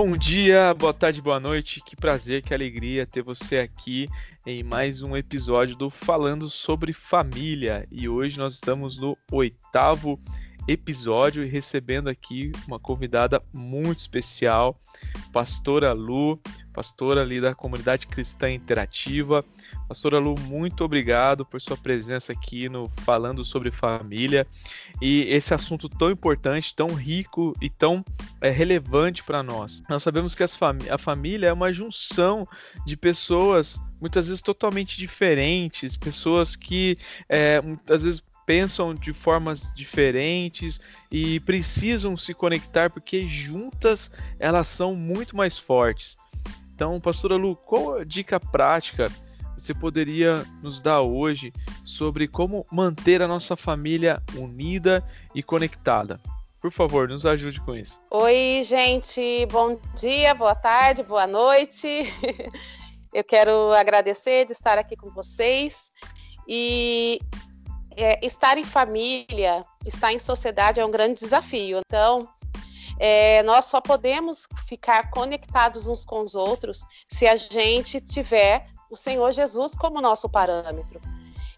[0.00, 1.82] Bom dia, boa tarde, boa noite.
[1.84, 4.06] Que prazer, que alegria ter você aqui
[4.46, 7.84] em mais um episódio do Falando sobre Família.
[7.90, 10.16] E hoje nós estamos no oitavo
[10.68, 14.80] episódio e recebendo aqui uma convidada muito especial,
[15.32, 16.40] pastora Lu,
[16.72, 19.44] pastora ali da comunidade cristã interativa.
[19.88, 24.46] Pastora Lu, muito obrigado por sua presença aqui no Falando sobre Família
[25.00, 28.04] e esse assunto tão importante, tão rico e tão
[28.40, 29.82] é, relevante para nós.
[29.88, 32.46] Nós sabemos que a família é uma junção
[32.86, 36.96] de pessoas muitas vezes totalmente diferentes, pessoas que
[37.28, 40.80] é, muitas vezes pensam de formas diferentes
[41.12, 46.16] e precisam se conectar porque juntas elas são muito mais fortes.
[46.74, 49.12] Então, pastora Lu, qual dica prática
[49.54, 51.52] você poderia nos dar hoje
[51.84, 56.18] sobre como manter a nossa família unida e conectada?
[56.58, 58.00] Por favor, nos ajude com isso.
[58.10, 61.86] Oi, gente, bom dia, boa tarde, boa noite.
[63.12, 65.92] Eu quero agradecer de estar aqui com vocês
[66.48, 67.20] e
[67.98, 71.80] é, estar em família, estar em sociedade é um grande desafio.
[71.84, 72.28] Então,
[72.98, 78.96] é, nós só podemos ficar conectados uns com os outros se a gente tiver o
[78.96, 81.00] Senhor Jesus como nosso parâmetro.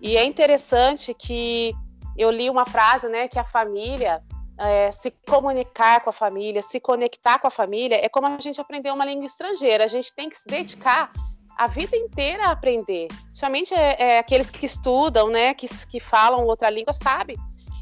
[0.00, 1.74] E é interessante que
[2.16, 4.22] eu li uma frase, né, que a família
[4.58, 8.60] é, se comunicar com a família, se conectar com a família, é como a gente
[8.60, 9.84] aprender uma língua estrangeira.
[9.84, 11.10] A gente tem que se dedicar
[11.56, 13.08] a vida inteira a aprender.
[13.32, 17.36] Somente é, é, aqueles que estudam, né, que, que falam outra língua, sabem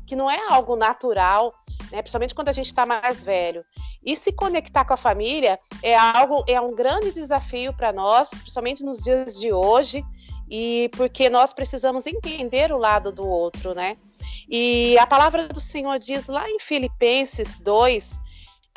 [0.06, 1.53] que não é algo natural
[1.95, 2.02] né?
[2.02, 3.64] Principalmente quando a gente está mais velho.
[4.05, 8.84] E se conectar com a família é algo, é um grande desafio para nós, principalmente
[8.84, 10.05] nos dias de hoje,
[10.50, 13.97] e porque nós precisamos entender o lado do outro, né?
[14.48, 18.20] E a palavra do Senhor diz lá em Filipenses 2,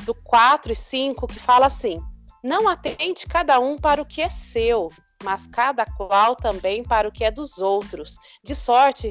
[0.05, 1.99] do 4 e 5, que fala assim:
[2.43, 4.92] Não atente cada um para o que é seu,
[5.23, 9.09] mas cada qual também para o que é dos outros, de sorte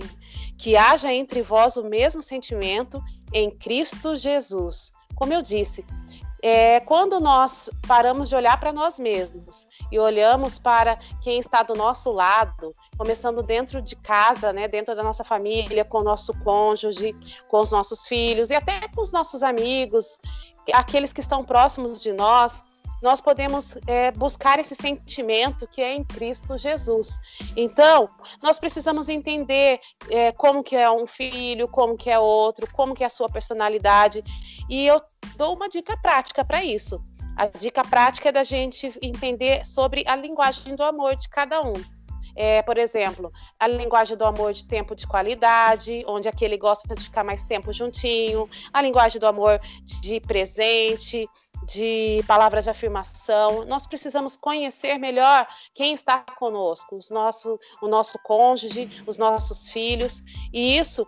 [0.58, 4.92] que haja entre vós o mesmo sentimento em Cristo Jesus.
[5.14, 5.84] Como eu disse,
[6.42, 11.74] é, quando nós paramos de olhar para nós mesmos e olhamos para quem está do
[11.74, 17.14] nosso lado, começando dentro de casa, né, dentro da nossa família, com o nosso cônjuge,
[17.48, 20.20] com os nossos filhos e até com os nossos amigos,
[20.72, 22.62] aqueles que estão próximos de nós,
[23.02, 27.18] nós podemos é, buscar esse sentimento que é em Cristo Jesus.
[27.56, 28.08] Então,
[28.42, 29.80] nós precisamos entender
[30.10, 33.28] é, como que é um filho, como que é outro, como que é a sua
[33.28, 34.22] personalidade.
[34.68, 35.00] E eu
[35.36, 37.00] dou uma dica prática para isso.
[37.36, 41.74] A dica prática é da gente entender sobre a linguagem do amor de cada um.
[42.34, 47.04] É, por exemplo, a linguagem do amor de tempo de qualidade, onde aquele gosta de
[47.04, 49.58] ficar mais tempo juntinho, a linguagem do amor
[50.02, 51.26] de presente,
[51.64, 53.64] de palavras de afirmação.
[53.64, 60.22] Nós precisamos conhecer melhor quem está conosco, os nosso, o nosso cônjuge, os nossos filhos,
[60.52, 61.06] e isso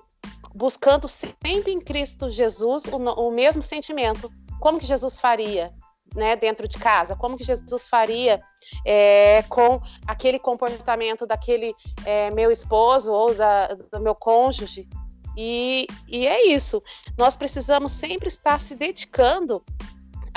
[0.54, 4.30] buscando sempre em Cristo Jesus o, o mesmo sentimento.
[4.60, 5.72] Como que Jesus faria?
[6.16, 8.40] Né, dentro de casa, como que Jesus faria
[8.82, 11.74] é, com aquele comportamento daquele
[12.06, 14.88] é, meu esposo ou da, do meu cônjuge.
[15.36, 16.82] E, e é isso.
[17.18, 19.62] Nós precisamos sempre estar se dedicando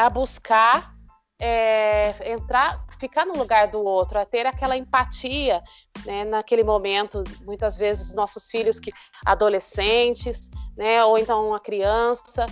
[0.05, 0.93] a buscar
[1.39, 5.61] é, entrar, ficar no lugar do outro, a ter aquela empatia
[6.05, 7.23] né, naquele momento.
[7.41, 8.91] Muitas vezes nossos filhos que
[9.25, 12.45] adolescentes, né, ou então uma criança,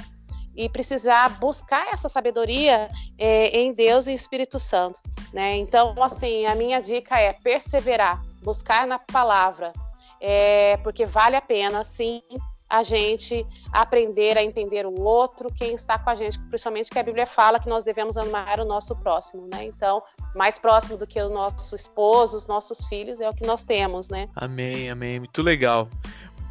[0.55, 4.99] e precisar buscar essa sabedoria é, em Deus e Espírito Santo.
[5.31, 5.57] Né?
[5.57, 9.71] Então, assim, a minha dica é perseverar, buscar na palavra,
[10.19, 12.21] é, porque vale a pena, sim,
[12.69, 17.03] a gente aprender a entender o outro, quem está com a gente, principalmente que a
[17.03, 19.65] Bíblia fala que nós devemos amar o nosso próximo, né?
[19.65, 20.03] Então,
[20.35, 24.09] mais próximo do que o nosso esposo, os nossos filhos, é o que nós temos,
[24.09, 24.29] né?
[24.35, 25.19] Amém, amém.
[25.19, 25.89] Muito legal.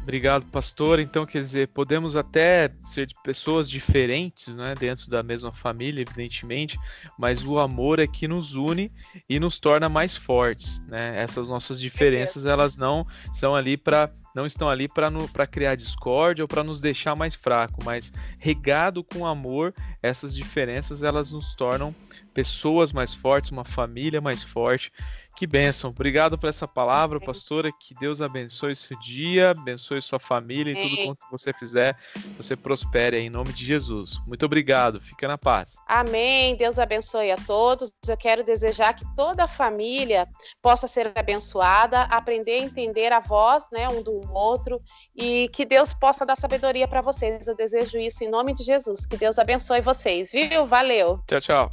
[0.01, 0.99] Obrigado, pastor.
[0.99, 6.79] Então, quer dizer, podemos até ser pessoas diferentes, né, dentro da mesma família, evidentemente,
[7.17, 8.91] mas o amor é que nos une
[9.29, 11.21] e nos torna mais fortes, né?
[11.21, 16.47] Essas nossas diferenças, elas não são ali para não estão ali para criar discórdia ou
[16.47, 21.93] para nos deixar mais fraco, mas regado com amor, essas diferenças elas nos tornam
[22.33, 24.91] pessoas mais fortes, uma família mais forte.
[25.35, 25.89] Que bênção.
[25.89, 27.71] Obrigado por essa palavra, pastora.
[27.71, 31.97] Que Deus abençoe seu dia, abençoe sua família e tudo quanto você fizer,
[32.35, 34.19] você prospere em nome de Jesus.
[34.27, 34.99] Muito obrigado.
[34.99, 35.75] Fica na paz.
[35.87, 36.55] Amém.
[36.55, 37.93] Deus abençoe a todos.
[38.07, 40.27] Eu quero desejar que toda a família
[40.61, 44.81] possa ser abençoada, aprender a entender a voz, né, um do outro
[45.15, 47.47] e que Deus possa dar sabedoria para vocês.
[47.47, 49.05] Eu desejo isso em nome de Jesus.
[49.05, 50.65] Que Deus abençoe vocês, viu?
[50.65, 51.19] Valeu.
[51.27, 51.69] Tchau, tchau.